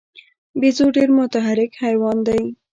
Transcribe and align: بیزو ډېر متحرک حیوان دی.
بیزو 0.59 0.85
ډېر 0.95 1.09
متحرک 1.17 1.71
حیوان 1.83 2.17
دی. 2.27 2.41